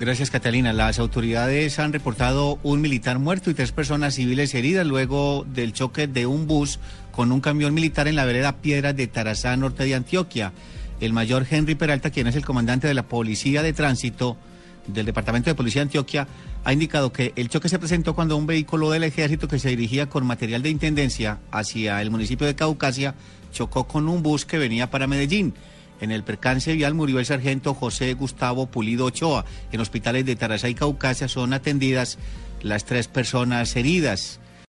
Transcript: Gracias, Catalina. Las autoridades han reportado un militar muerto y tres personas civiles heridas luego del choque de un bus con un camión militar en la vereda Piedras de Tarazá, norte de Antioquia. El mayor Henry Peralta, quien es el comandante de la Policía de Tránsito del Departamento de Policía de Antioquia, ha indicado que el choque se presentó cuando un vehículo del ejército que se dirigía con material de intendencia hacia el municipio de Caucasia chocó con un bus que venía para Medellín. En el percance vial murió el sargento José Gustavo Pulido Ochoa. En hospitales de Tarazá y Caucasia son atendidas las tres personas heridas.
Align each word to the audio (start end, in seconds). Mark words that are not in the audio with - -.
Gracias, 0.00 0.30
Catalina. 0.30 0.72
Las 0.72 0.98
autoridades 0.98 1.78
han 1.78 1.92
reportado 1.92 2.58
un 2.64 2.80
militar 2.80 3.20
muerto 3.20 3.50
y 3.50 3.54
tres 3.54 3.70
personas 3.70 4.14
civiles 4.14 4.52
heridas 4.54 4.84
luego 4.84 5.46
del 5.48 5.72
choque 5.72 6.08
de 6.08 6.26
un 6.26 6.48
bus 6.48 6.80
con 7.12 7.30
un 7.30 7.40
camión 7.40 7.72
militar 7.72 8.08
en 8.08 8.16
la 8.16 8.24
vereda 8.24 8.56
Piedras 8.56 8.96
de 8.96 9.06
Tarazá, 9.06 9.56
norte 9.56 9.84
de 9.84 9.94
Antioquia. 9.94 10.52
El 11.00 11.12
mayor 11.12 11.46
Henry 11.48 11.76
Peralta, 11.76 12.10
quien 12.10 12.26
es 12.26 12.34
el 12.34 12.44
comandante 12.44 12.88
de 12.88 12.94
la 12.94 13.04
Policía 13.04 13.62
de 13.62 13.72
Tránsito 13.72 14.36
del 14.88 15.06
Departamento 15.06 15.48
de 15.48 15.54
Policía 15.54 15.82
de 15.82 15.86
Antioquia, 15.86 16.26
ha 16.64 16.72
indicado 16.72 17.12
que 17.12 17.32
el 17.36 17.48
choque 17.48 17.68
se 17.68 17.78
presentó 17.78 18.16
cuando 18.16 18.36
un 18.36 18.46
vehículo 18.46 18.90
del 18.90 19.04
ejército 19.04 19.46
que 19.46 19.60
se 19.60 19.68
dirigía 19.68 20.08
con 20.08 20.26
material 20.26 20.62
de 20.62 20.70
intendencia 20.70 21.38
hacia 21.52 22.02
el 22.02 22.10
municipio 22.10 22.48
de 22.48 22.56
Caucasia 22.56 23.14
chocó 23.52 23.86
con 23.86 24.08
un 24.08 24.24
bus 24.24 24.44
que 24.44 24.58
venía 24.58 24.90
para 24.90 25.06
Medellín. 25.06 25.54
En 26.00 26.10
el 26.10 26.24
percance 26.24 26.72
vial 26.74 26.94
murió 26.94 27.18
el 27.18 27.26
sargento 27.26 27.74
José 27.74 28.14
Gustavo 28.14 28.66
Pulido 28.66 29.06
Ochoa. 29.06 29.44
En 29.72 29.80
hospitales 29.80 30.26
de 30.26 30.36
Tarazá 30.36 30.68
y 30.68 30.74
Caucasia 30.74 31.28
son 31.28 31.52
atendidas 31.52 32.18
las 32.62 32.84
tres 32.84 33.08
personas 33.08 33.76
heridas. 33.76 34.40